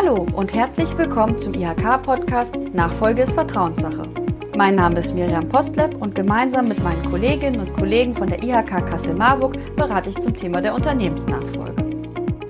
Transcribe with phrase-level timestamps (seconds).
[0.00, 4.02] Hallo und herzlich willkommen zum IHK-Podcast Nachfolge ist Vertrauenssache.
[4.56, 8.86] Mein Name ist Miriam Postleb und gemeinsam mit meinen Kolleginnen und Kollegen von der IHK
[8.86, 11.87] Kassel-Marburg berate ich zum Thema der Unternehmensnachfolge.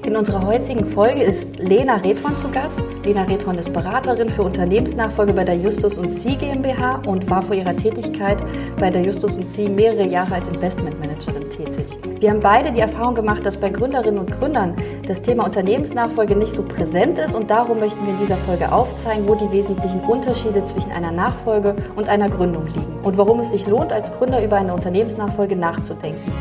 [0.08, 2.80] In unserer heutigen Folge ist Lena Rethorn zu Gast.
[3.04, 7.54] Lena Rethorn ist Beraterin für Unternehmensnachfolge bei der Justus und Sie GmbH und war vor
[7.54, 8.38] ihrer Tätigkeit
[8.80, 11.98] bei der Justus und Sie mehrere Jahre als Investmentmanagerin tätig.
[12.20, 16.54] Wir haben beide die Erfahrung gemacht, dass bei Gründerinnen und Gründern das Thema Unternehmensnachfolge nicht
[16.54, 20.64] so präsent ist und darum möchten wir in dieser Folge aufzeigen, wo die wesentlichen Unterschiede
[20.64, 24.56] zwischen einer Nachfolge und einer Gründung liegen und warum es sich lohnt, als Gründer über
[24.56, 26.32] eine Unternehmensnachfolge nachzudenken.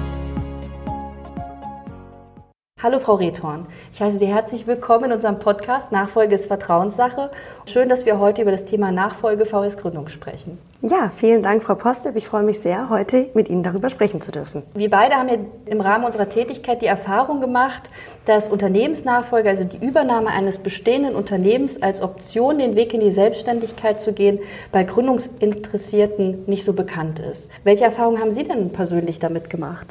[2.79, 7.31] Hallo Frau Rethorn, ich heiße Sie herzlich willkommen in unserem Podcast Nachfolge ist Vertrauenssache.
[7.65, 10.59] Schön, dass wir heute über das Thema Nachfolge VS Gründung sprechen.
[10.83, 12.15] Ja, vielen Dank, Frau Postep.
[12.15, 14.61] Ich freue mich sehr, heute mit Ihnen darüber sprechen zu dürfen.
[14.75, 17.89] Wir beide haben ja im Rahmen unserer Tätigkeit die Erfahrung gemacht,
[18.25, 23.99] dass Unternehmensnachfolge, also die Übernahme eines bestehenden Unternehmens als Option, den Weg in die Selbstständigkeit
[23.99, 24.37] zu gehen,
[24.71, 27.49] bei Gründungsinteressierten nicht so bekannt ist.
[27.63, 29.87] Welche Erfahrungen haben Sie denn persönlich damit gemacht?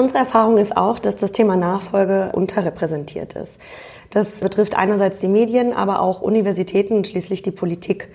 [0.00, 3.60] Unsere Erfahrung ist auch, dass das Thema Nachfolge unterrepräsentiert ist.
[4.08, 8.08] Das betrifft einerseits die Medien, aber auch Universitäten und schließlich die Politik.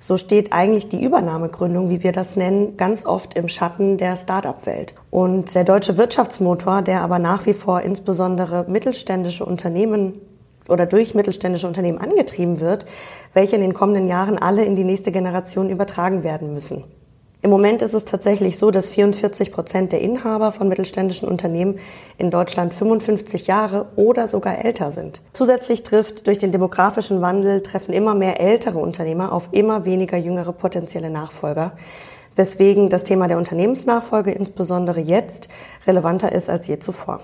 [0.00, 4.96] So steht eigentlich die Übernahmegründung, wie wir das nennen, ganz oft im Schatten der Start-up-Welt.
[5.10, 10.14] Und der deutsche Wirtschaftsmotor, der aber nach wie vor insbesondere mittelständische Unternehmen
[10.68, 12.84] oder durch mittelständische Unternehmen angetrieben wird,
[13.32, 16.82] welche in den kommenden Jahren alle in die nächste Generation übertragen werden müssen.
[17.48, 21.78] Im Moment ist es tatsächlich so, dass 44 Prozent der Inhaber von mittelständischen Unternehmen
[22.18, 25.22] in Deutschland 55 Jahre oder sogar älter sind.
[25.32, 30.52] Zusätzlich trifft durch den demografischen Wandel treffen immer mehr ältere Unternehmer auf immer weniger jüngere
[30.52, 31.72] potenzielle Nachfolger,
[32.36, 35.48] weswegen das Thema der Unternehmensnachfolge insbesondere jetzt
[35.86, 37.22] relevanter ist als je zuvor.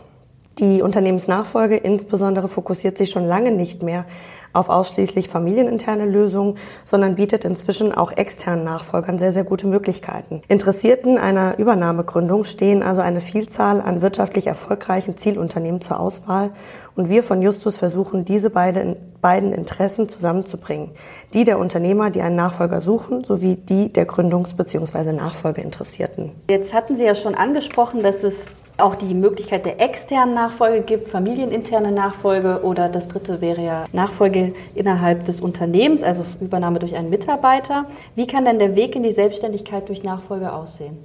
[0.59, 4.07] Die Unternehmensnachfolge insbesondere fokussiert sich schon lange nicht mehr
[4.55, 10.41] auf ausschließlich familieninterne Lösungen, sondern bietet inzwischen auch externen Nachfolgern sehr, sehr gute Möglichkeiten.
[10.49, 16.51] Interessierten einer Übernahmegründung stehen also eine Vielzahl an wirtschaftlich erfolgreichen Zielunternehmen zur Auswahl
[16.97, 20.91] und wir von Justus versuchen, diese beiden Interessen zusammenzubringen.
[21.35, 25.13] Die der Unternehmer, die einen Nachfolger suchen, sowie die der Gründungs- bzw.
[25.13, 26.31] Nachfolgeinteressierten.
[26.49, 28.47] Jetzt hatten Sie ja schon angesprochen, dass es
[28.79, 34.53] auch die Möglichkeit der externen Nachfolge gibt, familieninterne Nachfolge oder das dritte wäre ja Nachfolge
[34.75, 37.87] innerhalb des Unternehmens, also Übernahme durch einen Mitarbeiter.
[38.17, 40.97] Wie kann denn der Weg in die Selbstständigkeit durch Nachfolge aussehen?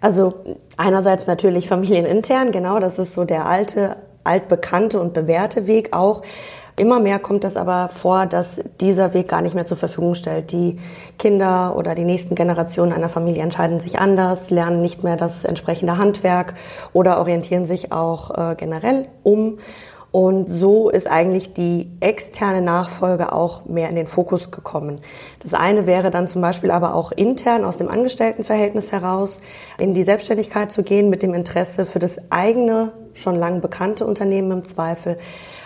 [0.00, 0.32] Also
[0.76, 6.22] einerseits natürlich familienintern, genau, das ist so der alte, altbekannte und bewährte Weg auch.
[6.78, 10.52] Immer mehr kommt es aber vor, dass dieser Weg gar nicht mehr zur Verfügung stellt.
[10.52, 10.78] Die
[11.18, 15.98] Kinder oder die nächsten Generationen einer Familie entscheiden sich anders, lernen nicht mehr das entsprechende
[15.98, 16.54] Handwerk
[16.92, 19.58] oder orientieren sich auch äh, generell um.
[20.10, 25.00] Und so ist eigentlich die externe Nachfolge auch mehr in den Fokus gekommen.
[25.40, 29.40] Das eine wäre dann zum Beispiel aber auch intern aus dem Angestelltenverhältnis heraus
[29.78, 34.50] in die Selbstständigkeit zu gehen mit dem Interesse für das eigene, schon lang bekannte Unternehmen
[34.52, 35.18] im Zweifel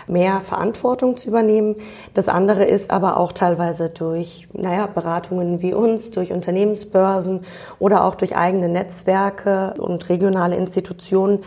[0.07, 1.75] mehr Verantwortung zu übernehmen.
[2.13, 7.45] Das andere ist aber auch teilweise durch naja, Beratungen wie uns, durch Unternehmensbörsen
[7.79, 11.39] oder auch durch eigene Netzwerke und regionale Institutionen,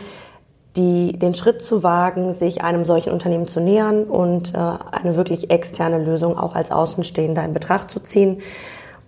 [0.77, 5.49] die, den Schritt zu wagen, sich einem solchen Unternehmen zu nähern und äh, eine wirklich
[5.49, 8.41] externe Lösung auch als Außenstehender in Betracht zu ziehen.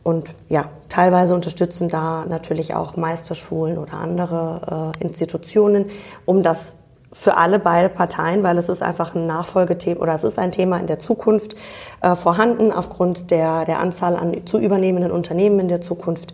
[0.03, 5.85] Und ja, teilweise unterstützen da natürlich auch Meisterschulen oder andere äh, Institutionen,
[6.25, 6.75] um das
[7.11, 10.79] für alle beide Parteien, weil es ist einfach ein Nachfolgethema oder es ist ein Thema
[10.79, 11.55] in der Zukunft
[12.01, 16.33] äh, vorhanden aufgrund der, der Anzahl an zu übernehmenden Unternehmen in der Zukunft,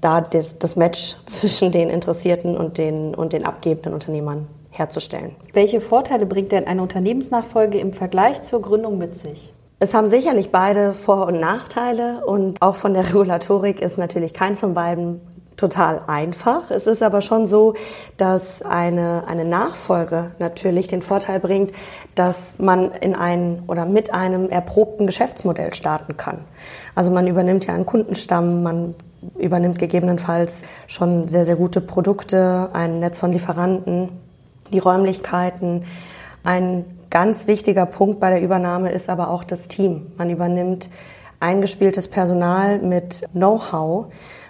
[0.00, 5.36] da das, das Match zwischen den Interessierten und den, und den abgebenden Unternehmern herzustellen.
[5.52, 9.52] Welche Vorteile bringt denn eine Unternehmensnachfolge im Vergleich zur Gründung mit sich?
[9.78, 14.60] Es haben sicherlich beide Vor- und Nachteile und auch von der Regulatorik ist natürlich keins
[14.60, 15.20] von beiden
[15.56, 16.70] total einfach.
[16.70, 17.74] Es ist aber schon so,
[18.16, 21.72] dass eine, eine Nachfolge natürlich den Vorteil bringt,
[22.14, 26.44] dass man in ein oder mit einem erprobten Geschäftsmodell starten kann.
[26.94, 28.94] Also man übernimmt ja einen Kundenstamm, man
[29.38, 34.08] übernimmt gegebenenfalls schon sehr, sehr gute Produkte, ein Netz von Lieferanten,
[34.72, 35.84] die Räumlichkeiten.
[36.44, 40.06] Ein ganz wichtiger Punkt bei der Übernahme ist aber auch das Team.
[40.16, 40.90] Man übernimmt
[41.40, 44.06] eingespieltes Personal mit Know-how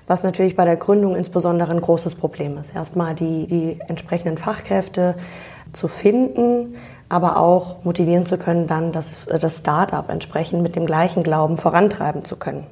[0.06, 2.74] was natürlich bei der Gründung insbesondere ein großes Problem ist.
[2.74, 5.14] Erstmal die, die entsprechenden Fachkräfte
[5.72, 6.74] zu finden,
[7.08, 12.24] aber auch motivieren zu können, dann das, das Start-up entsprechend mit dem gleichen Glauben vorantreiben
[12.24, 12.66] zu können.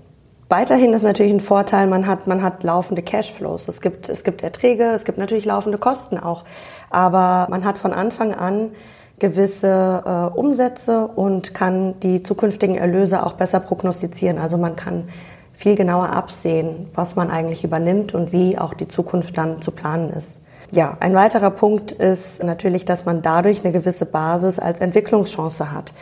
[0.50, 3.68] Weiterhin ist natürlich ein Vorteil, man hat, man hat laufende Cashflows.
[3.68, 6.44] Es gibt, es gibt Erträge, es gibt natürlich laufende Kosten auch.
[6.90, 8.72] Aber man hat von Anfang an
[9.20, 14.38] gewisse äh, Umsätze und kann die zukünftigen Erlöse auch besser prognostizieren.
[14.38, 15.08] Also man kann
[15.52, 20.10] viel genauer absehen, was man eigentlich übernimmt und wie auch die Zukunft dann zu planen
[20.10, 20.40] ist.
[20.72, 25.92] Ja, ein weiterer Punkt ist natürlich, dass man dadurch eine gewisse Basis als Entwicklungschance hat.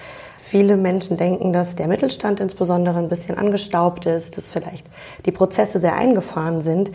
[0.51, 4.87] Viele Menschen denken, dass der Mittelstand insbesondere ein bisschen angestaubt ist, dass vielleicht
[5.27, 6.91] die Prozesse sehr eingefahren sind.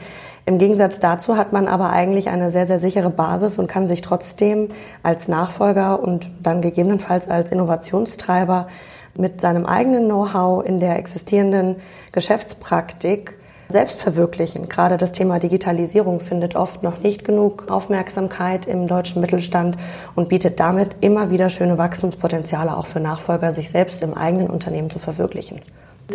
[0.48, 4.02] Im Gegensatz dazu hat man aber eigentlich eine sehr, sehr sichere Basis und kann sich
[4.02, 4.72] trotzdem
[5.04, 8.70] als Nachfolger und dann gegebenenfalls als Innovationstreiber
[9.14, 11.76] mit seinem eigenen Know-how in der existierenden
[12.12, 13.38] Geschäftspraktik
[13.68, 14.70] selbst verwirklichen.
[14.70, 19.78] Gerade das Thema Digitalisierung findet oft noch nicht genug Aufmerksamkeit im deutschen Mittelstand
[20.16, 24.90] und bietet damit immer wieder schöne Wachstumspotenziale auch für Nachfolger, sich selbst im eigenen Unternehmen
[24.90, 25.62] zu verwirklichen.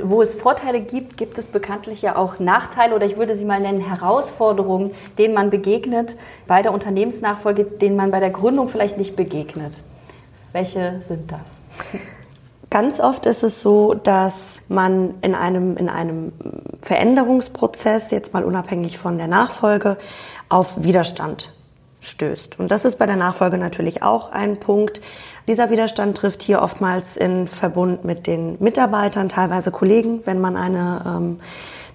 [0.02, 3.60] Wo es Vorteile gibt, gibt es bekanntlich ja auch Nachteile oder ich würde sie mal
[3.60, 6.16] nennen Herausforderungen, denen man begegnet
[6.46, 9.80] bei der Unternehmensnachfolge, denen man bei der Gründung vielleicht nicht begegnet.
[10.52, 11.60] Welche sind das?
[12.70, 16.32] Ganz oft ist es so, dass man in einem, in einem
[16.82, 19.96] Veränderungsprozess, jetzt mal unabhängig von der Nachfolge,
[20.50, 21.52] auf Widerstand
[22.00, 22.58] stößt.
[22.58, 25.00] Und das ist bei der Nachfolge natürlich auch ein Punkt.
[25.48, 31.02] Dieser Widerstand trifft hier oftmals in Verbund mit den Mitarbeitern, teilweise Kollegen, wenn man eine
[31.06, 31.40] ähm,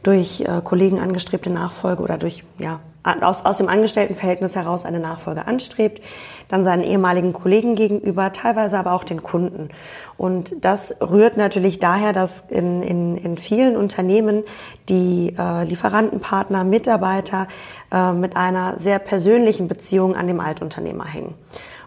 [0.02, 5.46] durch äh, Kollegen angestrebte Nachfolge oder durch ja, aus, aus dem Angestelltenverhältnis heraus eine Nachfolge
[5.48, 6.02] anstrebt,
[6.48, 9.70] dann seinen ehemaligen Kollegen gegenüber, teilweise aber auch den Kunden.
[10.18, 14.44] Und das rührt natürlich daher, dass in, in, in vielen Unternehmen
[14.90, 17.48] die äh, Lieferantenpartner, Mitarbeiter
[17.92, 21.34] äh, mit einer sehr persönlichen Beziehung an dem Altunternehmer hängen.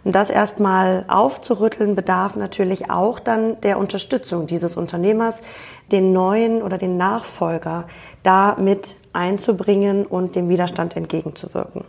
[0.07, 5.43] Und das erstmal aufzurütteln bedarf natürlich auch dann der Unterstützung dieses Unternehmers,
[5.91, 7.89] den neuen oder den Nachfolger
[8.23, 11.83] da mit einzubringen und dem Widerstand entgegenzuwirken.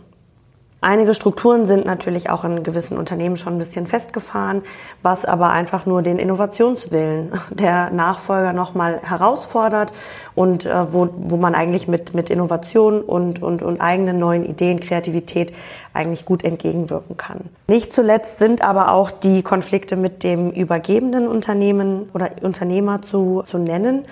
[0.88, 4.62] Einige Strukturen sind natürlich auch in gewissen Unternehmen schon ein bisschen festgefahren,
[5.02, 9.92] was aber einfach nur den Innovationswillen der Nachfolger nochmal herausfordert
[10.34, 14.80] und äh, wo, wo man eigentlich mit, mit Innovation und, und, und eigenen neuen Ideen,
[14.80, 15.52] Kreativität
[15.92, 17.40] eigentlich gut entgegenwirken kann.
[17.66, 23.58] Nicht zuletzt sind aber auch die Konflikte mit dem übergebenden Unternehmen oder Unternehmer zu, zu
[23.58, 24.06] nennen.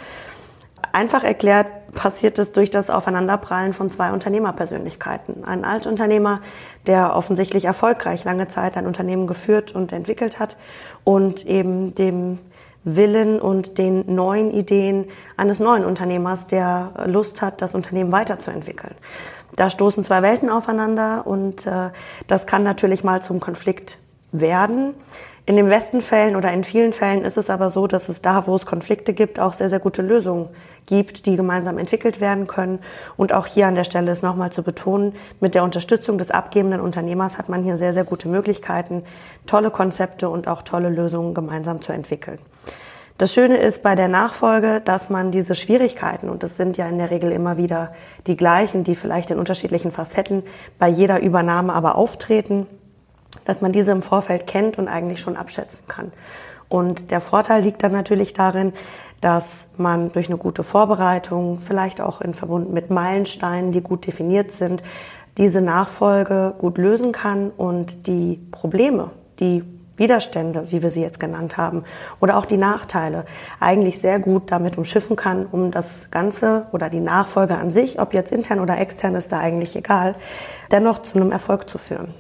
[0.93, 5.43] Einfach erklärt passiert es durch das Aufeinanderprallen von zwei Unternehmerpersönlichkeiten.
[5.45, 6.41] Ein Altunternehmer,
[6.87, 10.57] der offensichtlich erfolgreich lange Zeit ein Unternehmen geführt und entwickelt hat
[11.03, 12.39] und eben dem
[12.85, 15.07] Willen und den neuen Ideen
[15.37, 18.95] eines neuen Unternehmers, der Lust hat, das Unternehmen weiterzuentwickeln.
[19.57, 21.91] Da stoßen zwei Welten aufeinander und äh,
[22.29, 23.99] das kann natürlich mal zum Konflikt
[24.31, 24.95] werden.
[25.47, 28.47] In den besten Fällen oder in vielen Fällen ist es aber so, dass es da,
[28.47, 30.49] wo es Konflikte gibt, auch sehr, sehr gute Lösungen
[30.87, 32.79] gibt, die gemeinsam entwickelt werden können.
[33.17, 36.81] Und auch hier an der Stelle ist nochmal zu betonen, mit der Unterstützung des abgebenden
[36.81, 39.05] Unternehmers hat man hier sehr, sehr gute Möglichkeiten,
[39.47, 42.39] tolle Konzepte und auch tolle Lösungen gemeinsam zu entwickeln.
[43.19, 46.99] Das Schöne ist bei der Nachfolge, dass man diese Schwierigkeiten, und das sind ja in
[46.99, 47.95] der Regel immer wieder
[48.27, 50.43] die gleichen, die vielleicht in unterschiedlichen Facetten
[50.79, 52.67] bei jeder Übernahme aber auftreten,
[53.47, 56.13] dass man diese im Vorfeld kennt und eigentlich schon abschätzen kann.
[56.69, 58.73] Und der Vorteil liegt dann natürlich darin,
[59.21, 64.53] dass man durch eine gute Vorbereitung, vielleicht auch in Verbund mit Meilensteinen, die gut definiert
[64.53, 64.83] sind,
[65.39, 69.11] diese Nachfolge gut lösen kann und die Probleme,
[69.41, 69.63] die
[69.97, 71.85] Widerstände, wie wir sie jetzt genannt haben,
[72.21, 73.25] oder auch die Nachteile
[73.61, 78.13] eigentlich sehr gut damit umschiffen kann, um das Ganze oder die Nachfolge an sich, ob
[78.13, 80.15] jetzt intern oder extern, ist da eigentlich egal,
[80.71, 82.15] dennoch zu einem Erfolg zu führen.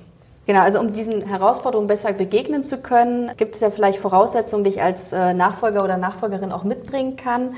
[0.46, 4.70] Genau, also um diesen Herausforderungen besser begegnen zu können, gibt es ja vielleicht Voraussetzungen, die
[4.70, 7.54] ich als äh, Nachfolger oder Nachfolgerin auch mitbringen kann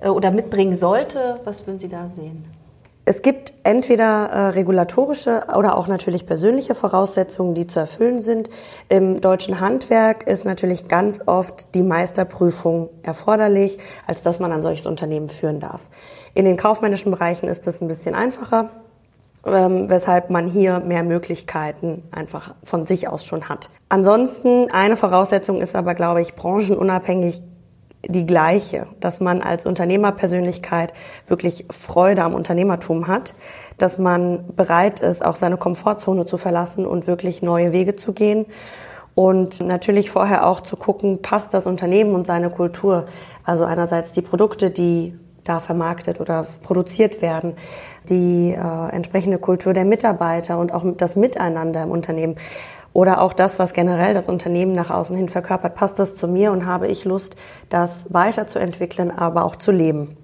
[0.00, 1.40] äh, oder mitbringen sollte.
[1.44, 2.44] Was würden Sie da sehen?
[3.06, 8.50] Es gibt entweder äh, regulatorische oder auch natürlich persönliche Voraussetzungen, die zu erfüllen sind.
[8.90, 14.84] Im deutschen Handwerk ist natürlich ganz oft die Meisterprüfung erforderlich, als dass man ein solches
[14.84, 15.80] Unternehmen führen darf.
[16.34, 18.68] In den kaufmännischen Bereichen ist das ein bisschen einfacher
[19.44, 23.70] ähm, weshalb man hier mehr Möglichkeiten einfach von sich aus schon hat.
[23.88, 27.42] Ansonsten eine Voraussetzung ist aber, glaube ich, branchenunabhängig
[28.06, 30.92] die gleiche, dass man als Unternehmerpersönlichkeit
[31.26, 33.34] wirklich Freude am Unternehmertum hat,
[33.76, 38.46] dass man bereit ist, auch seine Komfortzone zu verlassen und wirklich neue Wege zu gehen
[39.14, 43.06] und natürlich vorher auch zu gucken, passt das Unternehmen und seine Kultur.
[43.42, 45.18] Also einerseits die Produkte, die
[45.48, 47.54] da vermarktet oder produziert werden,
[48.08, 52.36] die äh, entsprechende Kultur der Mitarbeiter und auch das Miteinander im Unternehmen
[52.92, 56.52] oder auch das, was generell das Unternehmen nach außen hin verkörpert, passt das zu mir
[56.52, 57.36] und habe ich Lust,
[57.68, 60.16] das weiterzuentwickeln, aber auch zu leben.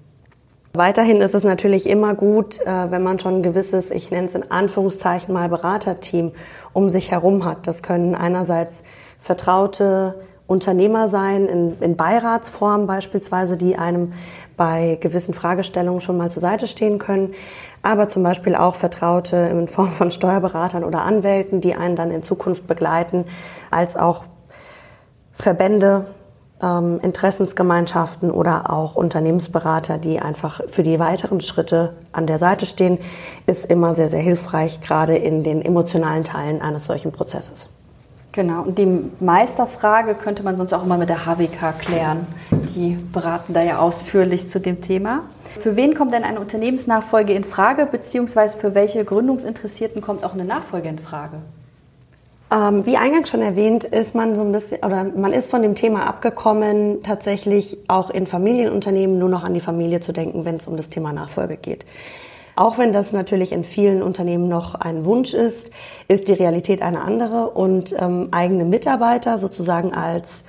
[0.73, 4.35] Weiterhin ist es natürlich immer gut, äh, wenn man schon ein gewisses, ich nenne es
[4.35, 6.33] in Anführungszeichen mal Beraterteam
[6.73, 7.65] um sich herum hat.
[7.65, 8.83] Das können einerseits
[9.17, 10.15] vertraute
[10.47, 14.13] Unternehmer sein, in, in Beiratsform beispielsweise, die einem
[14.57, 17.33] bei gewissen Fragestellungen schon mal zur Seite stehen können,
[17.81, 22.23] aber zum Beispiel auch Vertraute in Form von Steuerberatern oder Anwälten, die einen dann in
[22.23, 23.25] Zukunft begleiten,
[23.71, 24.25] als auch
[25.33, 26.07] Verbände,
[26.61, 32.97] ähm, Interessensgemeinschaften oder auch Unternehmensberater, die einfach für die weiteren Schritte an der Seite stehen,
[33.45, 37.69] ist immer sehr, sehr hilfreich, gerade in den emotionalen Teilen eines solchen Prozesses.
[38.31, 42.27] Genau, und die Meisterfrage könnte man sonst auch immer mit der HWK klären.
[42.75, 45.23] Die beraten da ja ausführlich zu dem Thema.
[45.61, 50.43] Für wen kommt denn eine Unternehmensnachfolge in Frage, beziehungsweise für welche Gründungsinteressierten kommt auch eine
[50.43, 51.37] Nachfolge in Frage?
[52.51, 55.73] Ähm, wie eingangs schon erwähnt, ist man so ein bisschen oder man ist von dem
[55.73, 60.67] Thema abgekommen, tatsächlich auch in Familienunternehmen nur noch an die Familie zu denken, wenn es
[60.67, 61.85] um das Thema Nachfolge geht.
[62.55, 65.71] Auch wenn das natürlich in vielen Unternehmen noch ein Wunsch ist,
[66.07, 70.43] ist die Realität eine andere und ähm, eigene Mitarbeiter sozusagen als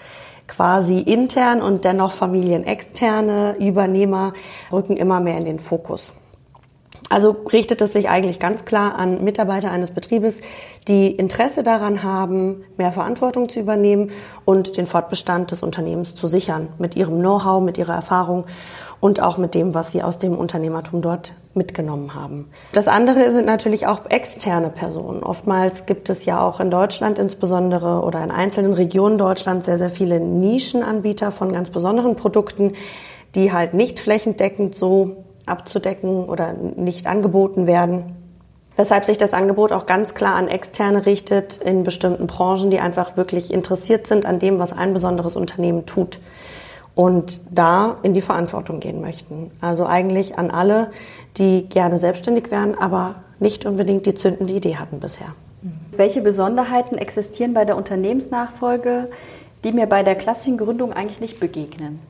[0.48, 4.32] quasi intern und dennoch familienexterne Übernehmer
[4.72, 6.12] rücken immer mehr in den Fokus.
[7.08, 10.40] Also richtet es sich eigentlich ganz klar an Mitarbeiter eines Betriebes,
[10.88, 14.10] die Interesse daran haben, mehr Verantwortung zu übernehmen
[14.44, 18.46] und den Fortbestand des Unternehmens zu sichern mit ihrem Know-how, mit ihrer Erfahrung
[19.00, 22.50] und auch mit dem, was sie aus dem Unternehmertum dort mitgenommen haben.
[22.72, 25.22] Das andere sind natürlich auch externe Personen.
[25.22, 29.90] Oftmals gibt es ja auch in Deutschland insbesondere oder in einzelnen Regionen Deutschlands sehr, sehr
[29.90, 32.74] viele Nischenanbieter von ganz besonderen Produkten,
[33.34, 38.16] die halt nicht flächendeckend so abzudecken oder nicht angeboten werden.
[38.76, 43.16] Weshalb sich das Angebot auch ganz klar an Externe richtet in bestimmten Branchen, die einfach
[43.16, 46.20] wirklich interessiert sind an dem, was ein besonderes Unternehmen tut
[46.96, 49.52] und da in die Verantwortung gehen möchten.
[49.60, 50.90] Also eigentlich an alle,
[51.36, 55.34] die gerne selbstständig wären, aber nicht unbedingt die zündende Idee hatten bisher.
[55.92, 59.10] Welche Besonderheiten existieren bei der Unternehmensnachfolge,
[59.62, 62.00] die mir bei der klassischen Gründung eigentlich nicht begegnen?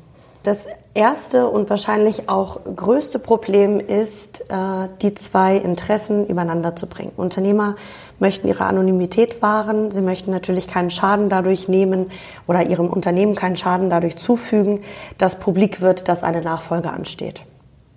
[0.47, 7.11] Das erste und wahrscheinlich auch größte Problem ist, äh, die zwei Interessen übereinander zu bringen.
[7.17, 7.75] Unternehmer
[8.21, 9.91] möchten ihre Anonymität wahren.
[9.91, 12.13] Sie möchten natürlich keinen Schaden dadurch nehmen
[12.47, 14.83] oder ihrem Unternehmen keinen Schaden dadurch zufügen,
[15.19, 17.43] dass publik wird, dass eine Nachfolge ansteht.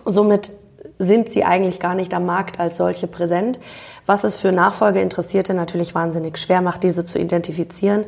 [0.03, 0.51] Somit
[0.97, 3.59] sind sie eigentlich gar nicht am Markt als solche präsent,
[4.07, 8.05] was es für Nachfolgeinteressierte natürlich wahnsinnig schwer macht, diese zu identifizieren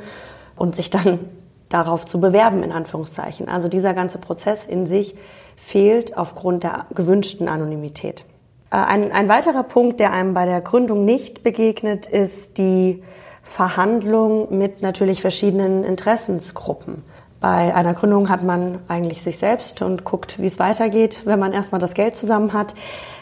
[0.56, 1.20] und sich dann
[1.74, 3.50] darauf zu bewerben, in Anführungszeichen.
[3.50, 5.16] Also dieser ganze Prozess in sich
[5.56, 8.26] fehlt aufgrund der gewünschten Anonymität.
[8.72, 13.04] Äh, ein, ein weiterer Punkt, der einem bei der Gründung nicht begegnet, ist die
[13.42, 17.04] Verhandlung mit natürlich verschiedenen Interessensgruppen.
[17.40, 21.54] Bei einer Gründung hat man eigentlich sich selbst und guckt, wie es weitergeht, wenn man
[21.54, 22.76] erstmal das Geld zusammen hat.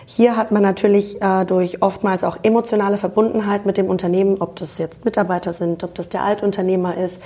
[0.06, 4.78] Hier hat man natürlich äh, durch oftmals auch emotionale Verbundenheit mit dem Unternehmen, ob das
[4.78, 7.22] jetzt Mitarbeiter sind, ob das der Altunternehmer ist,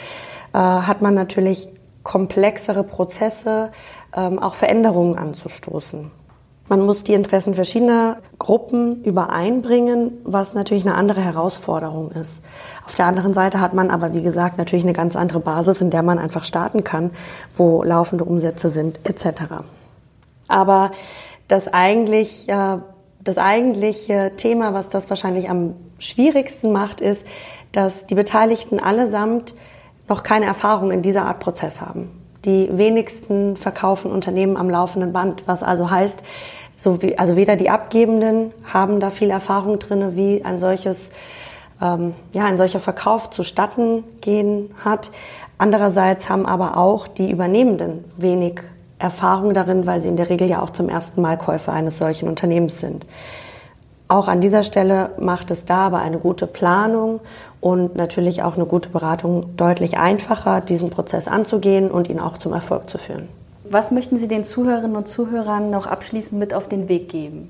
[0.54, 1.70] äh, hat man natürlich
[2.04, 3.72] komplexere Prozesse,
[4.16, 6.12] ähm, auch Veränderungen anzustoßen.
[6.70, 12.42] Man muss die Interessen verschiedener Gruppen übereinbringen, was natürlich eine andere Herausforderung ist.
[12.86, 15.90] Auf der anderen Seite hat man aber, wie gesagt, natürlich eine ganz andere Basis, in
[15.90, 17.12] der man einfach starten kann,
[17.58, 19.64] wo laufende Umsätze sind, etc.
[20.48, 20.92] Aber
[21.50, 27.28] das eigentlich, das eigentliche Thema, was das wahrscheinlich am schwierigsten macht, ist,
[27.74, 29.54] dass die Beteiligten allesamt
[30.08, 32.10] noch keine Erfahrung in dieser Art Prozess haben.
[32.46, 36.22] Die wenigsten verkaufen Unternehmen am laufenden Band, was also heißt,
[36.76, 41.12] so wie, also weder die Abgebenden haben da viel Erfahrung drin, wie ein solches,
[41.82, 45.12] ähm, ja, ein solcher Verkauf zustatten gehen hat.
[45.58, 48.62] Andererseits haben aber auch die Übernehmenden wenig
[49.00, 52.28] Erfahrung darin, weil sie in der Regel ja auch zum ersten Mal Käufer eines solchen
[52.28, 53.06] Unternehmens sind.
[54.14, 57.20] Auch an dieser Stelle macht es da aber eine gute Planung
[57.62, 62.54] und natürlich auch eine gute Beratung deutlich einfacher, diesen Prozess anzugehen und ihn auch zum
[62.54, 63.28] Erfolg zu führen.
[63.68, 67.50] Was möchten Sie den Zuhörerinnen und Zuhörern noch abschließend mit auf den Weg geben?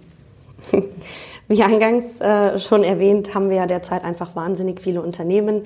[1.50, 5.63] Wie eingangs äh, schon erwähnt, haben wir ja derzeit einfach wahnsinnig viele Unternehmen,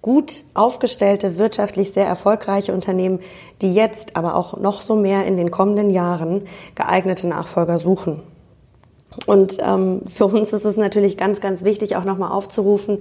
[0.00, 3.20] gut aufgestellte, wirtschaftlich sehr erfolgreiche Unternehmen,
[3.60, 6.42] die jetzt aber auch noch so mehr in den kommenden Jahren
[6.74, 8.22] geeignete Nachfolger suchen.
[9.26, 12.98] Und ähm, für uns ist es natürlich ganz, ganz wichtig, auch nochmal aufzurufen,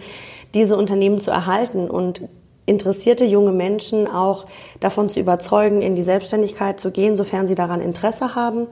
[0.53, 2.22] diese Unternehmen zu erhalten und
[2.65, 4.46] interessierte junge Menschen auch
[4.80, 8.68] davon zu überzeugen, in die Selbstständigkeit zu gehen, sofern sie daran Interesse haben,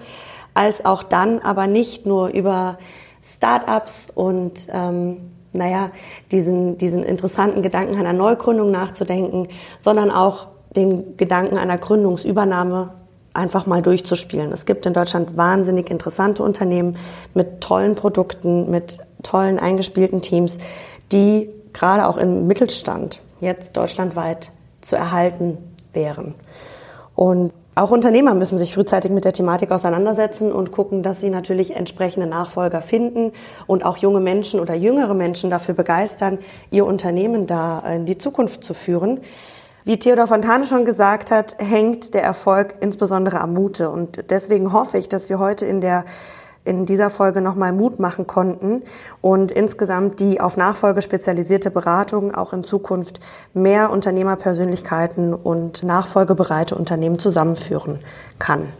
[0.53, 2.77] als auch dann aber nicht nur über
[3.21, 5.17] Start-ups und ähm,
[5.51, 5.91] naja,
[6.31, 9.47] diesen, diesen interessanten Gedanken einer Neugründung nachzudenken,
[9.79, 12.93] sondern auch den Gedanken einer Gründungsübernahme
[13.39, 14.51] einfach mal durchzuspielen.
[14.51, 16.97] Es gibt in Deutschland wahnsinnig interessante Unternehmen
[17.33, 20.57] mit tollen Produkten, mit tollen eingespielten Teams,
[21.11, 25.57] die gerade auch im Mittelstand jetzt deutschlandweit zu erhalten
[25.91, 26.35] wären.
[27.15, 31.75] Und auch Unternehmer müssen sich frühzeitig mit der Thematik auseinandersetzen und gucken, dass sie natürlich
[31.75, 33.31] entsprechende Nachfolger finden
[33.67, 36.39] und auch junge Menschen oder jüngere Menschen dafür begeistern,
[36.71, 39.21] ihr Unternehmen da in die Zukunft zu führen.
[39.89, 43.89] Wie Theodor Fontane schon gesagt hat, hängt der Erfolg insbesondere am Mute.
[43.89, 46.05] Und deswegen hoffe ich, dass wir heute in der
[46.63, 48.83] in dieser Folge nochmal Mut machen konnten
[49.21, 53.19] und insgesamt die auf Nachfolge spezialisierte Beratung auch in Zukunft
[53.55, 57.97] mehr Unternehmerpersönlichkeiten und nachfolgebereite Unternehmen zusammenführen
[58.37, 58.71] kann.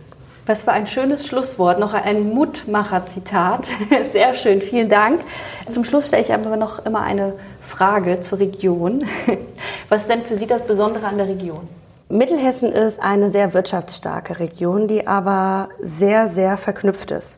[0.45, 1.79] Was für ein schönes Schlusswort.
[1.79, 3.67] Noch ein Mutmacher-Zitat.
[4.11, 5.21] Sehr schön, vielen Dank.
[5.69, 7.33] Zum Schluss stelle ich aber noch immer eine
[7.69, 9.05] Frage zur Region.
[9.89, 11.67] Was ist denn für Sie das Besondere an der Region?
[12.09, 17.37] Mittelhessen ist eine sehr wirtschaftsstarke Region, die aber sehr, sehr verknüpft ist.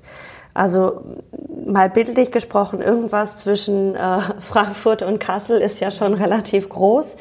[0.54, 1.02] Also
[1.66, 7.18] mal bildlich gesprochen, irgendwas zwischen äh, Frankfurt und Kassel ist ja schon relativ groß,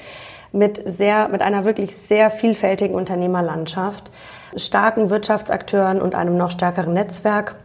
[0.52, 4.10] mit, sehr, mit einer wirklich sehr vielfältigen Unternehmerlandschaft,
[4.56, 7.56] starken Wirtschaftsakteuren und einem noch stärkeren Netzwerk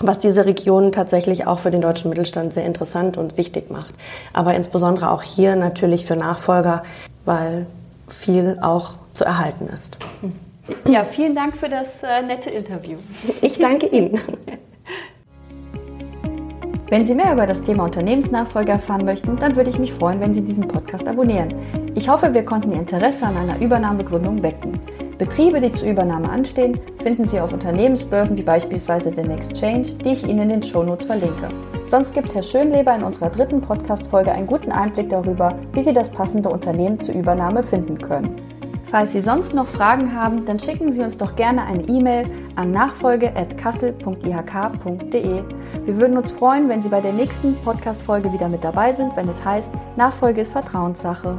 [0.00, 3.94] was diese Region tatsächlich auch für den deutschen Mittelstand sehr interessant und wichtig macht.
[4.32, 6.82] Aber insbesondere auch hier natürlich für Nachfolger,
[7.24, 7.66] weil
[8.08, 9.98] viel auch zu erhalten ist.
[10.88, 12.96] Ja, vielen Dank für das äh, nette Interview.
[13.42, 14.20] Ich danke Ihnen.
[16.88, 20.34] Wenn Sie mehr über das Thema Unternehmensnachfolge erfahren möchten, dann würde ich mich freuen, wenn
[20.34, 21.54] Sie diesen Podcast abonnieren.
[21.94, 24.80] Ich hoffe, wir konnten Ihr Interesse an einer Übernahmegründung wecken.
[25.20, 30.26] Betriebe, die zur Übernahme anstehen, finden Sie auf Unternehmensbörsen wie beispielsweise den Exchange, die ich
[30.26, 31.48] Ihnen in den Shownotes verlinke.
[31.88, 36.08] Sonst gibt Herr Schönleber in unserer dritten Podcast-Folge einen guten Einblick darüber, wie Sie das
[36.08, 38.34] passende Unternehmen zur Übernahme finden können.
[38.90, 42.24] Falls Sie sonst noch Fragen haben, dann schicken Sie uns doch gerne eine E-Mail
[42.56, 45.42] an nachfolge.kassel.ihk.de.
[45.84, 49.28] Wir würden uns freuen, wenn Sie bei der nächsten Podcast-Folge wieder mit dabei sind, wenn
[49.28, 51.38] es heißt, Nachfolge ist Vertrauenssache.